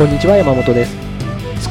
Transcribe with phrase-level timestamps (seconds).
[0.00, 0.96] こんにちは山本です。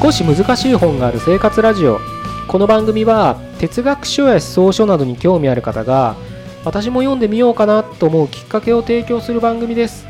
[0.00, 1.98] 少し難しい本がある生活ラジオ。
[2.46, 6.14] この番組は哲学書や思想書などに興味ある方が
[6.64, 10.06] 私も読んでみようかなと思うきっかけを提供する番組です。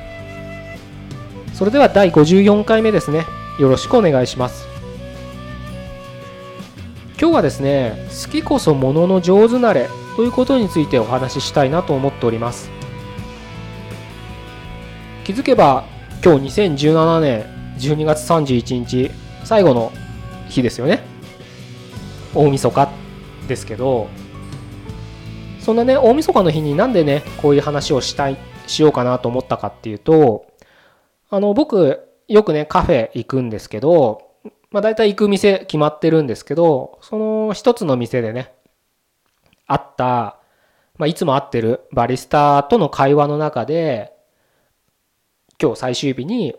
[1.54, 3.24] それでは第54回目ですね。
[3.58, 4.68] よろしくお願いします。
[7.18, 12.70] 今日はですね好きこそものの上手なれということについてお話ししたいなと思っております。
[15.24, 15.84] 気づけば
[16.22, 19.10] 今日2017年12月31日
[19.44, 19.90] 最後の
[20.48, 21.02] 日ですよね。
[22.34, 22.88] 大晦日
[23.48, 24.08] ですけど
[25.58, 30.46] そんなね大晦日の日になんでねこういう話をしたいしようかなと思ったかっていうと
[31.28, 34.30] あの僕よくねカフェ行くんですけど
[34.70, 38.54] まあ大体行く店決まってるんですけどその一つの店でね
[39.66, 40.38] あった、
[40.96, 44.12] まあ、いつも会ってるバリスタとの会話の中で
[45.60, 46.56] 今日最終日に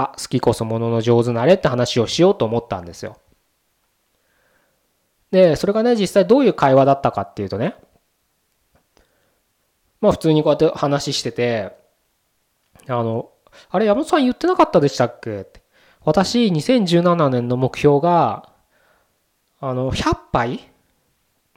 [0.00, 3.18] あ好きこそものの上手なれって話をしようと思ったんですよ。
[5.32, 7.74] でそれがね実際どういう会話だったかっていうとね。
[10.00, 11.76] まあ普通にこうやって話してて
[12.86, 13.28] あの
[13.70, 15.40] あれ山本さん言ってなかったでしたっけ？
[15.40, 15.62] って
[16.04, 18.52] 私2017年の目標が
[19.60, 20.60] あの100杯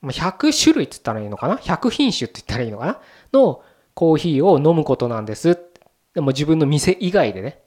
[0.02, 3.00] ？100種類って言ったらいいのかな？100品種って言ったらいいのかな？
[3.34, 5.60] のコーヒーを飲むことなんです
[6.16, 7.62] でも自分の店以外でね。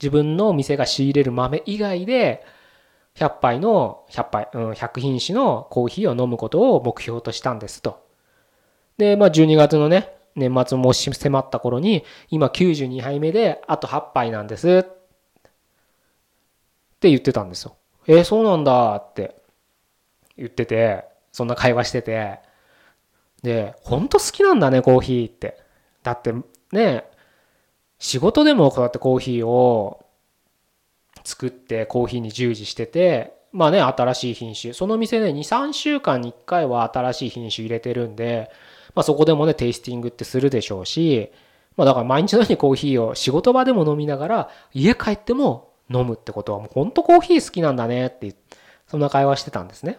[0.00, 2.44] 自分の店が仕入れる豆以外で
[3.16, 8.04] 100杯の100杯、うん、100品種のコーヒーを飲むことを目標としたんですと。
[8.98, 14.82] で、まあ12月のね、年末も迫った頃に、今92杯目であと8杯なんですっ
[17.00, 17.76] て言ってたんですよ。
[18.06, 19.36] えー、そうなんだって
[20.36, 22.40] 言ってて、そんな会話してて、
[23.42, 25.62] で、ほんと好きなんだね、コーヒーって。
[26.02, 26.34] だって
[26.72, 27.04] ね、
[28.04, 30.04] 仕事でもこうやってコーヒーを
[31.24, 34.74] 作ってコーヒーに従事しててまあね新しい品種。
[34.74, 38.50] その店ね23週間に1回は新しい品種入れてるんで、
[38.94, 41.32] まあ、そこでもねテイスティングってするでしょうし
[41.78, 48.36] まあだから毎日のようにコーヒーを仕事場でも飲みながら家帰っても飲むってことはもうほんとコーヒー好きなんだねって
[48.86, 49.98] そんな会話してたんですね。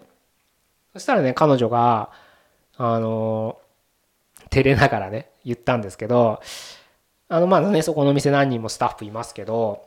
[0.94, 2.12] そしたらね彼女が
[2.78, 3.58] あの
[4.52, 6.40] 照れながらね言ったんですけど
[7.36, 9.86] あのまあねそこの店何人もスタッフいますけど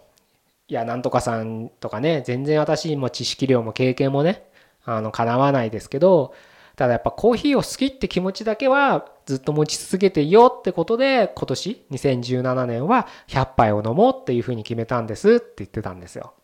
[0.68, 4.42] いやなんとかさんとかね全然私も知識量も経験もね
[4.84, 6.34] あのかなわないですけど
[6.76, 16.34] ただやっぱコーヒーを好きって気持ちだけはずっと持ち続けていようってことで今年2017年は100杯を飲もうっていうふうに決めたんですって言ってたんですよ。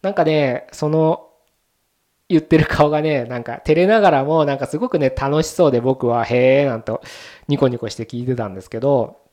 [0.00, 1.28] なんかねその
[2.30, 7.02] 言ってる顔がねなんか照れながらもなんかすごくね楽しそうで僕はへえなんと
[7.48, 9.27] ニコニコして聞いてたんですけど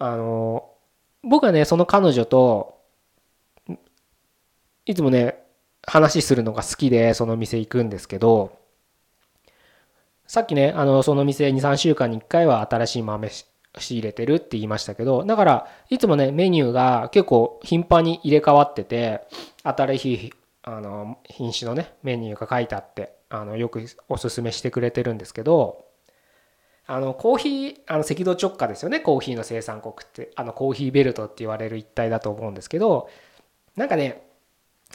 [0.00, 0.70] あの
[1.22, 2.80] 僕はねその彼女と
[4.86, 5.36] いつもね
[5.86, 8.58] 話するのが好きでその店行くんですけど
[10.26, 19.20] さっきねあのその店23週間に1回は新しい豆仕入れてるって言いましたけどだからいつもねメニューが結構頻繁に入れ替わってて
[19.62, 20.32] 新しい
[20.62, 25.84] あの品種のねメニューが書いてあってあのよくおすすめしてくれてるんですけど
[26.92, 28.98] あのコーヒーあの赤道直下ですよね。
[28.98, 33.08] コーヒーの生産国ってあのコーヒーベルトって言われる一帯だと思うんですけど
[33.76, 34.26] なんかね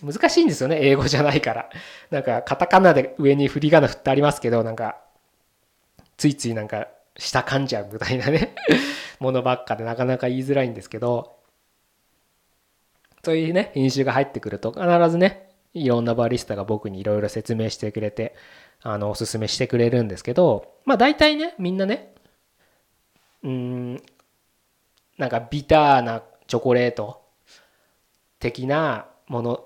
[0.03, 0.79] 難しいんですよね。
[0.81, 1.69] 英語じゃないから。
[2.11, 4.97] なんかカタカナで上に振り仮名振ってありますけどなんか
[6.17, 8.53] ついついなんか下噛んじゃうみたいなね。
[9.21, 11.37] ものばっかでなかなか言いづらいんですけど。
[13.23, 18.35] そういうね品種が入ってくると必ずねいろんなバリスタが僕にいろいろ説明してくれて
[18.87, 22.13] あのおすすめしてくれるんですけどまあ大体ねみんなね
[23.43, 23.93] うん
[25.17, 27.23] なんかビターなチョコレート
[28.39, 29.65] 的なもの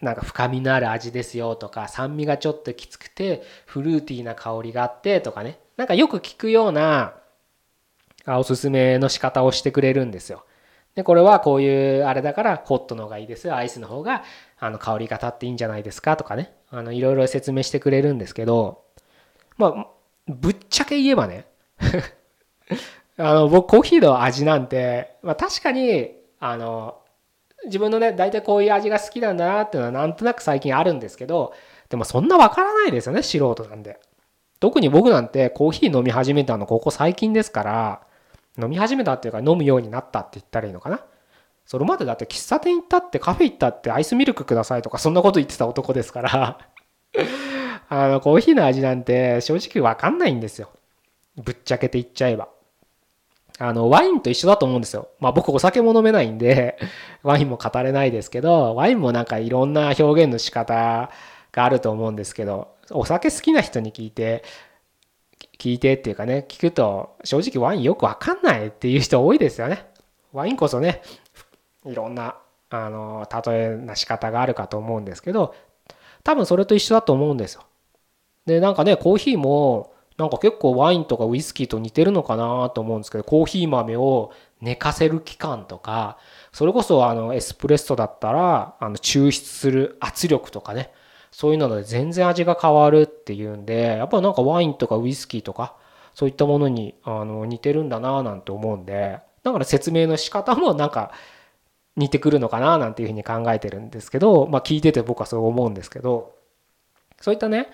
[0.00, 5.60] なんか深みのある味ですよとか酸味がちょっときつくてフルーティーな香りがあってとかね。
[5.76, 7.14] なんかよく聞くような
[8.26, 10.44] おすすめの仕方をしてくれるんですよ。
[10.94, 14.24] でこれはこういうあれだからホットの方がいいですアイスの方が
[14.58, 16.54] あの香りが立っていいんじゃないですかとかね。
[16.72, 18.82] あのいろいろ説明してくれるんですけど
[19.58, 19.86] まあ
[20.26, 21.46] ぶっちゃけ言えばね
[23.18, 26.96] あの僕コーヒーの味なんて、まあ、確かにあの
[27.66, 31.52] 自分のね大体こういう味が好きなんだなっていうのはなんとなく最近あるんですけど
[31.90, 34.00] でもそんなわからないですよね素人なんで
[34.58, 38.06] 特に僕なんてコーヒー飲み始めたのここ最近ですから
[38.58, 41.04] 飲み始めたっていうか飲むようになったって言ったらいいのかな。
[41.64, 46.58] それまでだって喫茶店行ったってカフェ行ったってアイスミルクくださいとかそんなこと言ってた男ですから
[47.88, 50.70] あのコーヒーの味なんて正直わかんないんですよ
[51.36, 52.48] ぶっちゃけて言っちゃえば
[53.58, 55.08] あの、ワインと一緒だと思うんですよ。
[55.20, 56.78] まあ僕お酒も飲めないんで、
[57.22, 61.10] ワインも語れないですけど、ワインもなんかいろんな表現の仕方
[61.52, 64.42] があると思うんですけど、お酒好きな人に聞いて、
[65.58, 69.86] 聞いてっていうかね、聞くと正直ワインよくわかんないっていう人多いですよね。
[70.32, 71.02] ワインこそね、
[71.86, 72.36] いろんな、
[72.70, 75.54] あの、例えな仕方があるかと思うんですけど、
[76.24, 77.64] 多分それと一緒だと思うんですよ。
[78.46, 86.18] で、なんかね、コーヒーも、なんか結構ワインとかウイスキーと似てるのかなと思うんですけど、コーヒー豆を寝かせる期間とか、
[86.52, 90.92] それこそあのエスプレッソだったら、あの抽出する圧力とかね、
[91.30, 95.74] そういうので全然味が変わるっていうんで、やっぱなんかワインとかウイスキーとか、
[96.14, 101.10] そういったものにあの似てるんだななんて思うんで、だから説明の仕方もなんか
[101.96, 106.34] 似てくるのかななんていうふうに考えてるんですけど、まあ聞いてて僕はそう思うんですけど、
[107.20, 107.68] そういったね、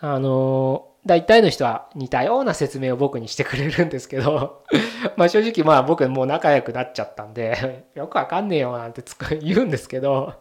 [0.00, 4.64] あの大体の人は似たような説明を僕にしてくれるんですけど
[5.16, 9.02] まあ正直まあ僕もう仲良くなっちゃったんで よくわかんねえよなんて
[9.40, 10.34] 言うんですけど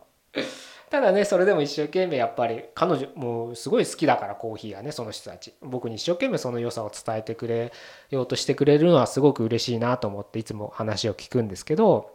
[0.90, 5.54] ただねそれでも一生懸命やっぱり彼女もうすごい好きだからコーヒーがねその人たち。
[5.62, 7.72] 僕に一生懸命その良さを伝えてくれ
[8.10, 12.12] ようとしてくれるのはすごく嬉しいなと思っていつも話を聞くんですけど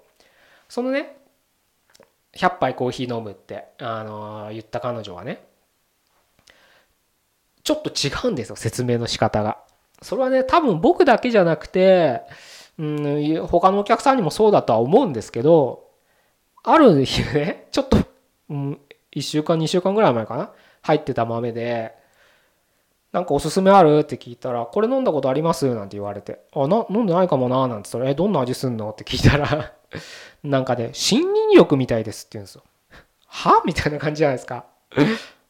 [0.69, 1.17] そのね
[2.35, 5.44] 100杯コーヒー飲むってあの言った彼女はね
[7.62, 9.59] ちょっと違うんですよ説明の仕方が。
[10.00, 12.23] それはね多分僕だけじゃなくて、
[12.79, 15.91] うん、他のお客さんにもそうだとは思うんですけど
[16.62, 17.99] ある日ねちょっと
[18.50, 18.81] うん、
[19.15, 20.50] 1週間2週間ぐらい前かな
[20.82, 21.94] 入ってた豆で
[23.12, 24.00] なんかおすすめある？
[24.00, 25.75] って聞いたら、これ飲んだことあります？
[25.75, 28.90] なんて言われて、あ、な、飲んでないかもななんて言ったら、え、どんな味すんの？
[28.90, 29.72] って聞いたら
[30.44, 32.64] なんかね、森林浴みたいですって言うんですよ。
[33.26, 33.62] は？
[33.64, 34.66] みたいな感じじゃないですか。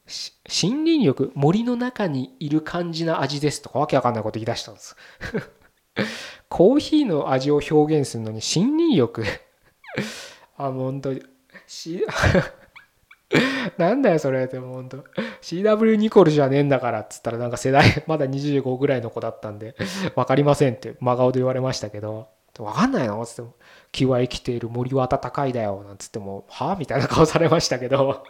[0.06, 4.96] 森林浴、森の中にいる感じな味ですとかわけわかんないこと言い出したんです。
[6.48, 9.24] コーヒーの味を表現するのに森林浴？
[10.56, 11.22] あ、もう本当に、
[11.66, 12.06] し、
[13.76, 14.44] なんだよそれ。
[14.44, 15.04] ってもうほんと
[15.42, 19.74] CW ニコルじゃねえんだからっつったらなんか世代まだ25ぐらいの子だったんで
[20.14, 23.22] 分かりませんって真顔で言われましたけど分かんないの？
[23.22, 23.54] っつっても
[23.92, 28.24] 気は生きている森は暖かいだよなんつってもはあみたいな顔されましたけど。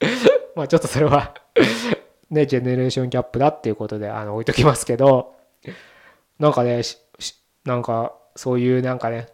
[0.56, 1.34] まあちょっとそれは
[2.30, 5.36] ねジェネレーションギャップだっていうことであの置いときますけど
[6.38, 6.82] なんかね
[7.64, 9.28] なんかそういうなんかね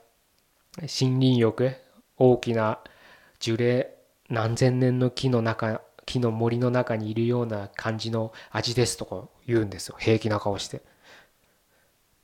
[0.81, 1.73] 森林浴
[2.19, 2.81] 大きな
[3.39, 3.89] 樹齢
[4.29, 9.97] 何千年の木の中木の森の中にいるような感じの味ですとか言うんですよ。
[9.99, 10.83] 平気な顔して。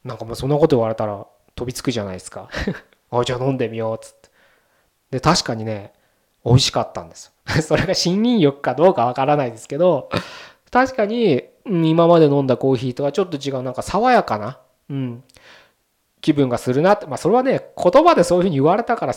[0.04, 2.48] なんかもうそんなこと言われたら飛びつくじゃないですか。
[3.10, 4.30] あじゃあ飲んでみようっつって。
[5.10, 5.92] で確かにね
[6.44, 7.32] 美味しかったんです。
[7.62, 10.08] それが森林浴かどうかわからないですけど
[10.70, 15.24] 確かに今まで飲んだコーヒーとはちょっと違うなんか爽やかな、うん、
[16.20, 17.06] 気分がするなって。
[17.06, 19.14] まあそれはね言葉でそういうふうに言われたから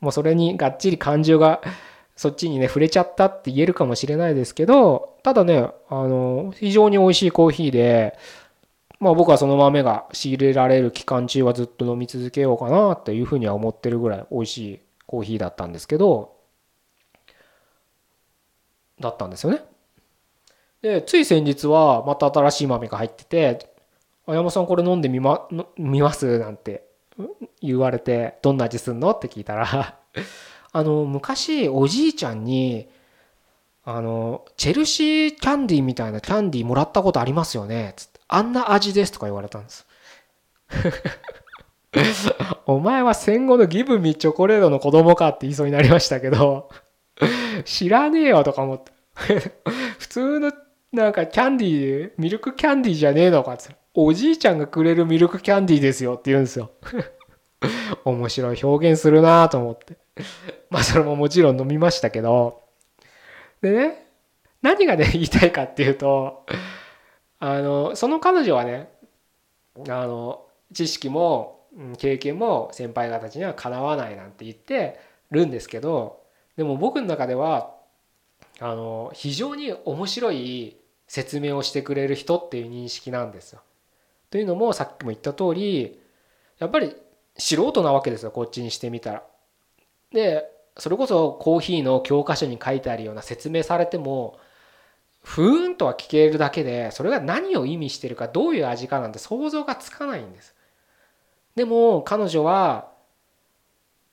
[0.00, 1.60] もうそれにがっちり感情が
[2.18, 8.18] そっちにね、触れちゃったって言えるかもしれないですけど、ただね、あの、非常に美味しいコーヒーで、
[8.98, 16.34] まあ僕はその豆が仕入れられる期間中はずっと飲み続けようかなっていうふうには思ってるぐらい美味しいコーヒーだったんですけど、
[18.98, 19.62] だったんですよね。
[20.82, 23.70] で、つい先日はまた新しい豆が入ってて、
[24.26, 26.40] あ山さんこれ飲んでみま、見ます？
[26.40, 26.82] なんて
[27.62, 29.12] 言われて、どんな味すんの？
[29.12, 29.96] って聞いたら
[30.78, 32.88] あの昔おじいちゃんに
[33.82, 38.20] あのチェルシーキャンディーみたいなキャンディーもらったことありますよねつって。
[38.28, 39.88] あんな味ですとか言われたんです。
[42.66, 46.68] お前は戦後のギブミチョコレートの子供かって言いそうになりましたけど
[47.64, 48.92] 知らねえよとか思って。
[49.98, 50.52] 普通の
[50.92, 53.74] なんかキャンディーミルクキャンディーじゃねえのかって。
[53.94, 56.70] おじいちゃんがくれるミルクキャンディーですよって言うんですよ。
[58.04, 59.96] 面白い表現するなと思って。
[60.70, 62.62] まあそれももちろん飲みましたけど
[63.60, 64.06] でね
[64.62, 66.44] 何がね言いたいかっていうと
[67.38, 68.90] あのその彼女はね
[69.88, 71.66] あの知識も
[71.98, 74.98] 経験も先輩方たちにはかなわないなんて言って
[75.30, 76.22] るんですけど
[76.56, 77.74] でも僕の中では
[78.60, 83.60] あの非常に面白い説明をしてくれる人っていう認識なんですよ。
[84.30, 86.00] というのもさっきも言った通り
[86.58, 86.94] やっぱり
[87.36, 89.22] 素人なわけですよこっちにしてみたら。
[90.12, 94.38] でそれこそコーヒーの教科書に書いてあるような説明されても
[95.22, 100.54] ふーんとは聞けるだけでそれが何を意味してるかどういう味かなんて想像がつかないんです。
[101.56, 102.88] でも彼女は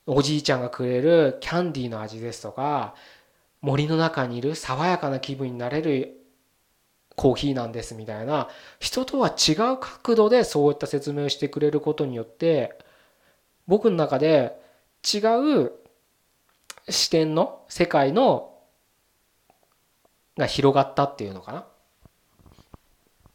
[0.06, 2.94] おじいちゃんがくれるキャンディーの味ですとか
[3.60, 6.20] 森の中にいる爽やかな気分になれる
[7.16, 8.48] コーヒーなんですみたいな
[8.78, 12.78] 人とは違う角度でそういった説明をしてくれることによって
[13.66, 14.60] 僕の中で
[15.02, 15.18] 違
[15.64, 15.72] う
[16.88, 18.52] 視点の世界の
[20.36, 21.66] が広がったっていうのかな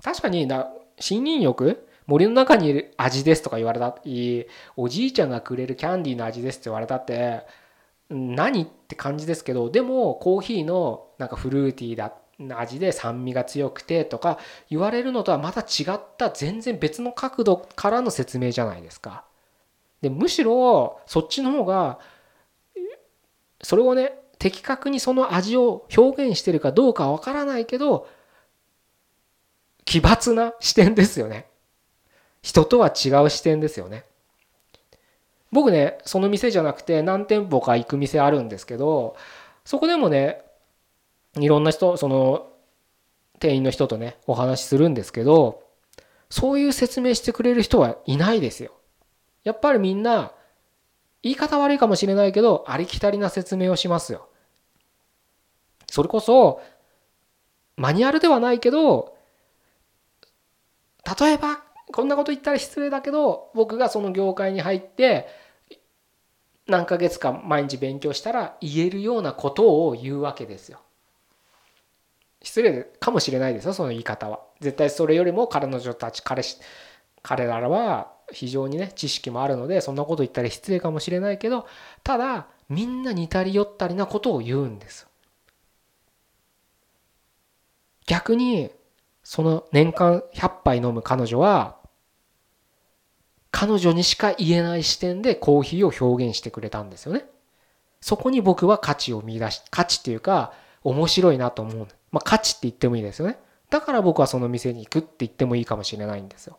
[0.03, 0.71] 確かにな
[1.09, 1.87] 森林浴？
[2.07, 7.45] 森の中にいる味ですとか言われたいおじいちゃんがくれるキャンディーの味ですって言われたって
[8.09, 12.13] 何って感じですけどでもコーヒーのなんかフルーティーだ
[12.57, 14.39] 味で酸味が強くてとか
[14.69, 19.23] 言われるのとはまた違った全然別の角度からの説明じゃないですか。
[20.01, 21.99] でむしろそっちの方が
[23.63, 28.07] それをね的確にその味を表現してるかどうかわからないけど
[29.85, 31.47] 奇抜な視点ですよね。
[32.41, 34.05] 人とは違う視点ですよね。
[35.51, 39.15] 僕ねその店じゃなくて何店舗か行く店あるんですけど
[39.65, 40.41] そこでもね
[41.35, 42.47] いろんな人その
[43.39, 45.63] 店員の人とねお話しするんですけど
[46.29, 48.71] そういう説明してくれる人はいないですよ。
[49.43, 50.31] やっぱりみんな
[51.23, 54.27] 言い方悪いかもしれないけどありきたりな説明をしますよ。
[55.89, 56.61] それこそ
[57.75, 59.17] マニュアルではないけど
[61.19, 65.27] 例えばこんなこと言ったら失礼だけど僕がその業界に入って
[66.67, 70.79] 何ヶ月か毎日勉強したら言えるようなことを言うわけですよ。
[72.43, 74.39] 失礼かもしれないですよその言い方は。
[74.61, 76.41] 絶対それよりも彼女たち彼
[77.21, 81.67] 彼らは非常にね知識もあるのでそんなこと言ったら失礼かもしれないけど
[82.03, 85.07] ただみんな似たり寄ったりなことを言うんです。
[88.07, 88.71] 逆に
[89.23, 91.77] その年間100杯飲む彼女は
[93.51, 97.25] 彼女にしか言えない視点でコーヒーを表現してくれたんですよね。
[97.99, 101.87] そこに僕は価値を見出し価値っていうか面白いなと思う。
[102.11, 103.37] まあ価値って言ってもいいですよね。
[103.69, 106.57] だから僕はその店に行くって言ってもいいかもしれないんですよ。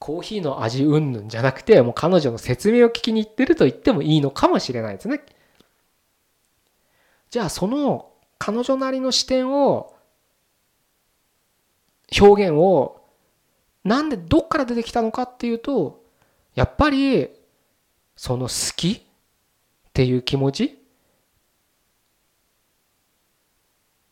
[0.00, 5.22] コーヒーの味うんぬんじゃなくてもう彼女の説明を聞きに行ってると言ってもいいのかもしれないですね。
[7.28, 9.94] じゃあその彼女なりの視点を
[12.18, 13.04] 表現を
[13.84, 16.02] なんでどっから出てきたのかっていうと
[16.54, 17.28] やっぱり
[18.16, 19.02] その好きっ
[19.92, 20.78] ていう気持ち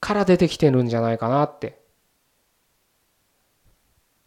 [0.00, 1.77] から出てきてるんじゃないかなって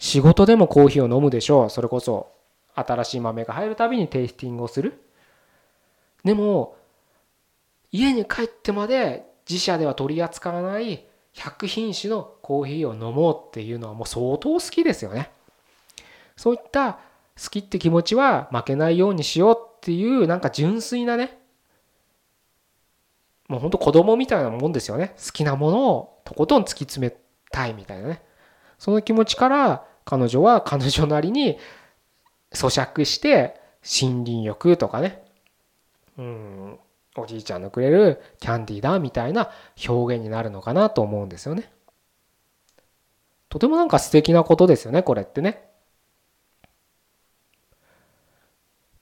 [0.02, 1.70] 仕事でもコーヒーを飲むでしょう。
[1.70, 2.32] それこそ
[2.74, 5.00] 新しい豆が入るたびにテイスティングをする。
[6.26, 6.76] でも
[7.92, 11.06] 家に帰ってまで自社では取り扱わない
[11.36, 15.30] 100品種のコーヒーを飲もうっていうのはもう相当好きですよね。
[16.36, 21.38] そういった好きって気持ちは負けないようにしようっていうなんか純粋なね
[23.48, 25.14] もうほんと子供みたいなもんですよね。
[25.24, 27.16] 好きなものをとことん突き詰め
[27.52, 28.24] たいみたいなね。
[28.80, 31.58] その気持ちから彼女は彼女なりに
[32.54, 35.24] 咀嚼して森林浴とかね
[36.18, 36.80] うん
[37.18, 39.50] おじいちゃんのくれるキャンディーだみたいな
[39.88, 41.72] 表現になるのかなと思うんですよね。
[43.50, 45.70] とてもなんか素敵なことですよねこれってね。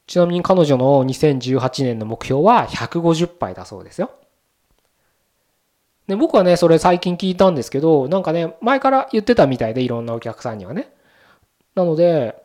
[0.08, 4.10] ちなみに彼女の2018年の目標は150杯だそうですよ。
[6.10, 10.92] で僕はねそれ最近聞いたんですけどなんかね前から言ってたみたいでいろんなお客さんにはね。
[11.76, 12.36] なので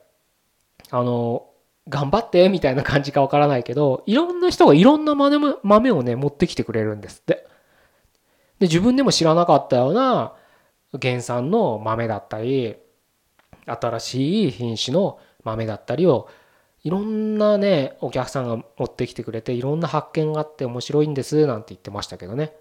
[0.91, 1.47] あの
[1.89, 7.47] 頑張ってみたいな感じかわからないけどいろんな人がいろんな豆をね持ってきてくれるんですって。
[8.59, 10.35] で自分でも知らなかったような
[11.01, 12.77] 原産の豆だったり
[13.65, 16.29] 新しい品種の豆だったりを
[16.83, 22.53] いろんなねお客さんが持ってきてくれていろんな発見があって面白いんですなんて言ってましたけどね。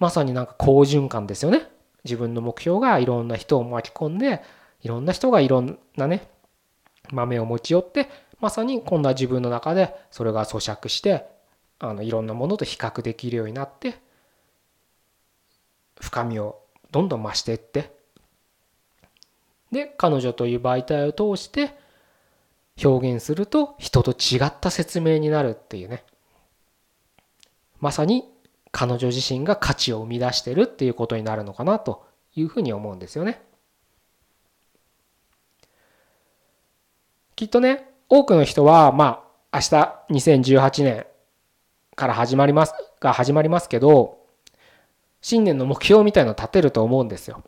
[0.00, 1.70] まさになんか好循環ですよね。
[2.04, 4.42] 自分の目標がいろんな人を巻き込んで
[4.82, 6.28] いろんな人がいろんなね
[7.12, 8.08] 豆を持ち寄って
[8.40, 11.26] まさに今度は自分の中でそれが咀嚼して
[11.78, 13.98] あのいろんなものと比較できるようになって
[16.00, 17.92] 深みをどんどん増していって
[19.70, 21.78] で彼女という媒体を通して
[22.82, 26.04] 表現すると人と違った説明になるっていうね
[27.78, 28.24] まさに
[28.72, 33.42] 彼女自身が価値を生み出してるっていうことになるのかなというふうに思うんですよね。
[37.36, 41.06] きっとね多くの人はまあ明日2018年
[41.96, 44.18] から始まりますが始まりますけど
[45.22, 47.42] 新年の目標みたいのを立てると思うんですよ。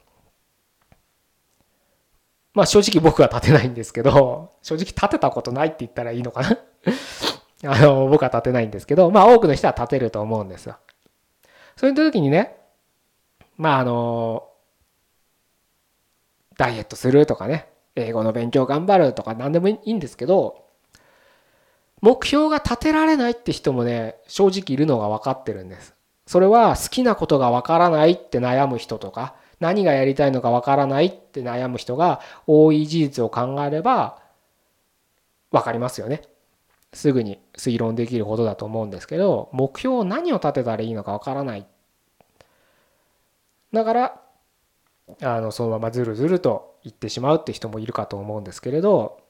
[2.55, 6.59] まあ正直僕は立てないんですけど 正直立てたことないって言ったらいいのかな
[7.73, 10.77] あの僕は立てないんですけどまあ多くの人は立てると思うんですよ。
[11.77, 12.57] そういった時にね
[13.57, 14.49] まああの
[16.57, 20.65] ダイエットするとかね英語の勉強頑張るとか何でもいいんですけど
[22.01, 25.95] 目標が立てられないって人もね正直いるのが分かってるんです。
[26.27, 34.19] それは好きなことが分からないって悩む人とか何がやりたいのか分からないって悩む人が多い事実を考えれば
[35.51, 36.23] 分かりますよね。
[36.93, 41.67] すぐに推論できるほどだと思うんですけど目標を何を立てたらいいのか分からない
[43.73, 44.21] だから
[45.23, 49.21] あのそのままずるずると言ってしまうって人もいるかと思うんですけれど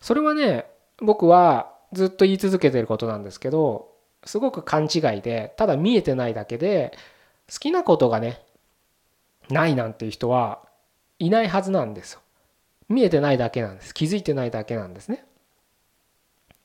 [0.00, 0.66] それはね
[0.98, 3.90] 僕はずっと言い続けてることなんですけど
[4.24, 6.96] すごく勘違いでただ見えてないだけで
[7.52, 8.42] 好きなことがね
[9.48, 10.62] ないなんていう人は
[11.18, 12.20] いないはずなんですよ。
[12.88, 13.94] 見えてないだけなんです。
[13.94, 15.24] 気づいてないだけなんですね。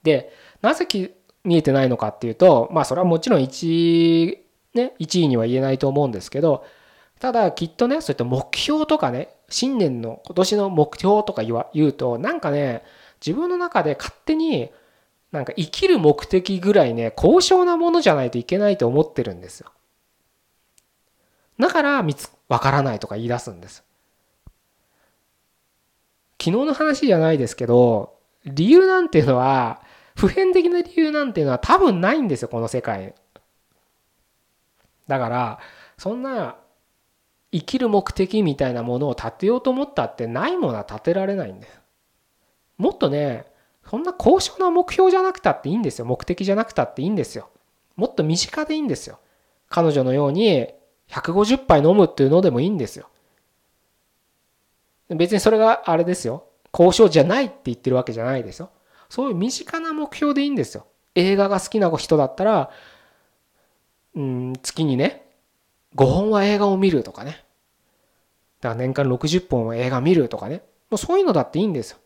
[0.06, 0.32] で
[0.62, 0.88] なぜ
[1.44, 4.38] 見えてないのかっていうとまあそれはもちろん1、
[4.74, 6.66] ね、1位には言えないと思うんですけど
[7.20, 12.84] ただきっとねそういった目標とかね新年の今年の目標とか言わ言うとなんかね
[13.26, 14.70] 自分の中で勝手に
[15.32, 19.72] なんか生きる目的ぐらいね高尚なものじゃないといけないと思ってるんですよ。
[21.60, 23.84] だから見つわからないとか言い出すんです。
[26.40, 29.82] 昨日の話じゃないですけど理由なんていうのは
[30.16, 33.14] 普遍的な理由なんていうのは多分ないんですよこの世界
[35.08, 35.60] だから
[35.98, 36.58] そんな
[37.52, 41.80] 生きる目的みたいなものを立てようと思ったってないものは立てられないんです。
[42.78, 43.46] もっとね、
[43.90, 46.06] そんな高尚な目標じゃなくたっていいんですよ。
[46.06, 47.50] 目的じゃなくたっていいんですよ。
[47.96, 49.20] もっと身近でいいんですよ。
[49.70, 50.68] 彼女のように
[51.10, 53.08] 150杯飲むっていうのでもいいんですよ。
[55.10, 56.44] 別にそれがあれですよ。
[56.72, 58.70] 高尚じゃないって言ってるわけじゃないですよ。
[59.10, 60.86] そういう身近な目標でいいんですよ。
[61.16, 62.70] 映画が好きな人だったら、
[64.16, 65.28] うん、月にね、
[65.96, 67.44] 5本は映画を見るとかね。
[68.62, 70.64] だから年間60本は映画見るとかね。
[70.90, 71.98] もうそういうのだっていいんですよ。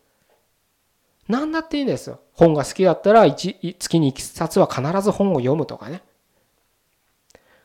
[1.28, 2.20] 何だっていいんですよ。
[2.32, 6.02] 本が好きだったら月に1冊は必ず本を読むとかね。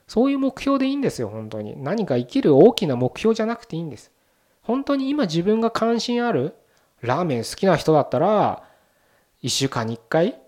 [0.07, 1.81] そういう目標でいいんですよ、本当に。
[1.81, 4.11] 何か生きる大きな目標じゃなくていいんです。
[4.61, 6.55] 本当に今自分が関心ある
[7.01, 8.64] ラーメン好きな人だったら、
[9.45, 10.41] 1週間に1回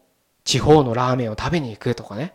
[0.44, 2.34] 地方のラーメンを食べに行くとかね。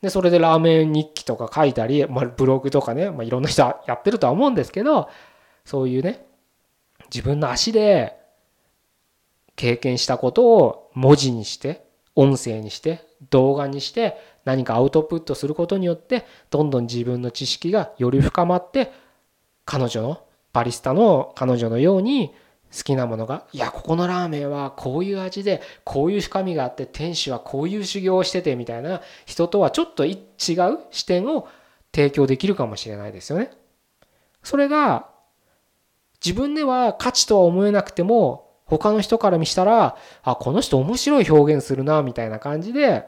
[0.00, 5.10] で、それでラーメン日記とか書いたり、まあ、ブログとかね、まあ、いろんな人はやってるとは思うんですけど、
[5.64, 6.26] そういうね、
[7.12, 8.16] 自分の足で
[9.56, 18.92] 経験したことを文字にして、音声にして、動画にして、何かアウトプットすることによって、どんどん自分の知識がより深まって、
[19.64, 20.22] 彼女の、
[20.52, 22.34] バリスタの彼女のように、
[22.74, 30.18] 好きなものがいやここのラーメンはこういう味でこういう深みがあって店主はこういう修行をしててみたいな人とはちょっと違う
[30.90, 31.48] 視点を
[31.94, 33.50] 提供できるかもしれないですよね。
[34.42, 35.08] それが
[36.24, 43.06] 自分では価値とは思えなくても他の人から見したらあこの人面白い表現するなみたいな感じで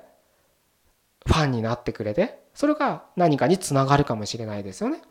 [1.27, 5.03] ファンになってくれてそれが何かにつながるかもしれないですよね。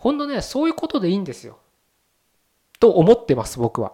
[0.00, 1.58] ほんとね、そういうことでいいんですよ。
[2.80, 3.92] と思ってます、僕は。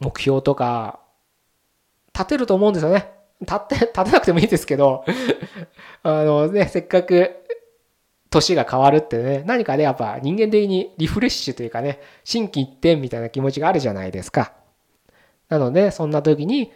[0.00, 0.98] 目標とか、
[2.12, 3.12] 立てると思うんですよね。
[3.40, 5.04] 立って、立てなくてもいいですけど
[6.02, 7.44] あのね、せっかく
[8.28, 14.52] 年が変わるってね、何かね、やっぱ人間的にリフレッシュというかね、心機一転みたいな気持ちがあるじゃないですか。
[15.48, 16.72] なので、そんな時に、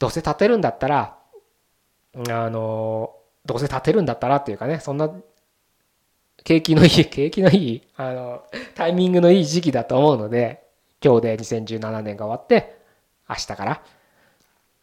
[0.00, 1.18] どうせ立てるんだったら、
[2.28, 3.14] あの、
[3.46, 5.10] どうせ立てるんだったらっていうかねそんな
[6.44, 8.42] 景気のいい 景気のいいあの
[8.74, 10.66] タイミングのいい時期だと思うので
[11.04, 12.78] 今日で2017年が終わって
[13.28, 13.82] 明日から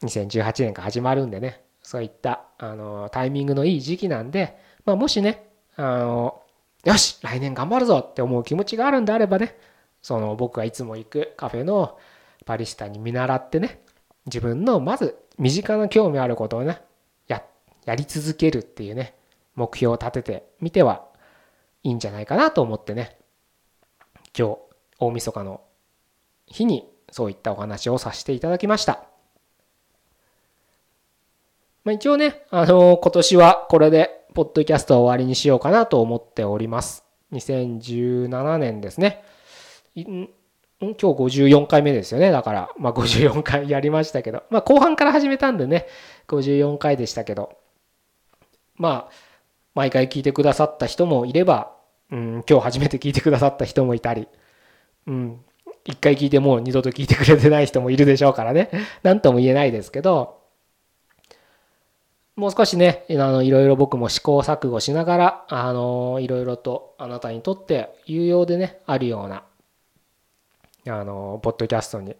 [0.04, 6.41] 2018年が始まるんでねそういったあのタイミングのいい時期なんで、まあ、もしねあの
[6.84, 9.58] よし来年頑張るぞって思う気持ちがあるんであればね
[10.02, 11.98] その僕がいつも行くカフェの
[12.46, 13.82] バリスタに見習ってね
[14.28, 16.82] 自分のまず身近な興味あることをね
[17.86, 19.15] やり続けるっていうね、
[19.56, 21.06] 目標を立ててみては
[21.84, 23.17] いいんじゃないかなと思ってね、
[24.38, 24.58] 今日、
[25.00, 25.62] 大晦日の
[26.48, 29.06] 日にそういったお話をさせていただきました。
[31.84, 37.06] まあ、一応ね、あのー、今年はこれで、ポッドキャストは終わりにしようかなと思っております。
[37.32, 39.24] 2017年ですね。
[39.95, 40.28] 今
[40.82, 42.32] 日54回目ですよね。
[42.32, 45.88] だから、まあ54回やりましたけど、まあ後半から始めたんでね、
[46.28, 47.58] 54回でしたけど、
[48.77, 49.11] まあ、
[49.73, 51.71] 毎回聞いてくださった人もいれば、
[52.11, 54.27] うん、今日初めて聞いてくださった人もいたり、
[55.07, 55.39] うん、
[55.85, 58.69] 一回聞いてもう二度と聞いてくれてない人もいるでしょうからね、
[59.03, 60.39] 何とも言えないですけど、
[62.35, 69.43] もう少しね、あの、いろいろ僕も試行錯誤しながら、あの、いろいろとあなたにとって有用でね、あるような、
[70.88, 72.15] あの、ポッドキャストに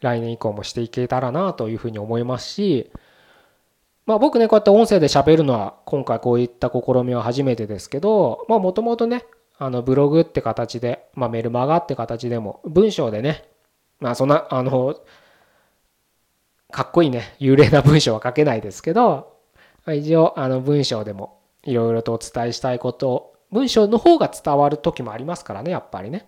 [0.00, 2.90] 来年以降もしていけたらなというふうに思いますし、
[4.08, 9.26] まあ僕ね、こうやって音声で喋るのは今回こういった試みは初めてですけど、まあもともとね、
[9.58, 13.44] あのブログって形で、まあメルマガって形でも文章でね、
[14.00, 14.98] まあそんな、あの、
[16.70, 19.36] かっこいいね、幽霊な文章は書けないですけど、
[19.84, 26.26] まあ一応あの文章でもいろいろとお伝えしたいことを文章の方が伝わる時もありますからねやっぱりね。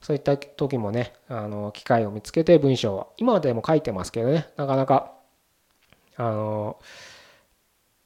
[0.00, 5.13] そういった時もねあの機会を見つけて文章は今でも書いてますけどねなかなか
[6.16, 6.78] あの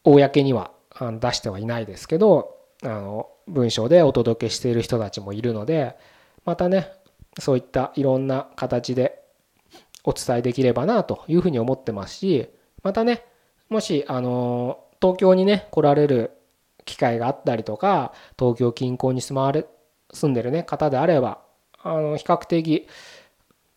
[0.04, 0.70] 公には
[1.20, 5.96] 出してはいないですけどあの文章でお届けしている人たちもいるので
[6.44, 6.92] またね
[7.38, 9.22] そういったいろんな形で
[10.04, 12.48] お伝えできればなというふうに思ってますし
[12.82, 13.24] またね
[13.68, 16.32] もし、あの、東京にね、来られる
[16.86, 19.66] 機会があったりとか、東京近郊に住まわれ、
[20.12, 21.42] 住んでるね、方であれば、
[21.82, 22.88] あの、比較的、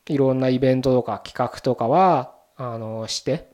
[0.07, 3.50] いろんなイベントとか企画とかは、あの、して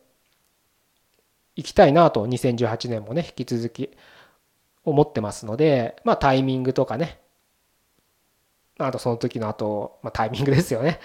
[1.58, 3.91] 行きたいなと、2018年もね、引き続き
[4.86, 7.20] 思ってますので、まあタイミングとかね、
[8.78, 11.00] あとその時の後、まあタイミングですよね。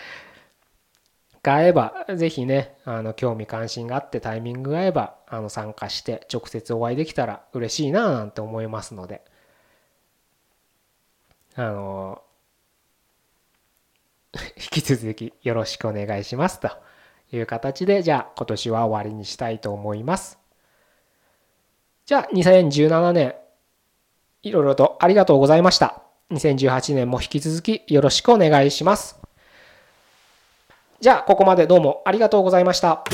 [1.43, 9.23] が合えば、ぜひね、あの、興味関心があってタイミングが合えば、あの、参加して直接お会いできたら嬉しいななんて思いますので、
[11.57, 12.23] あの、
[14.57, 16.71] 引き続きよろしくお願いしますと
[17.33, 20.42] いう形で、じゃあ今年は終わりにしたいと思います。
[22.05, 23.35] じゃあ2017年、
[24.43, 26.03] いろいろとありがとうございました。
[26.33, 29.21] 2018年も引き続きよろしくお願いします。
[31.01, 33.05] じゃあ、ここまでどうもありがとうございました。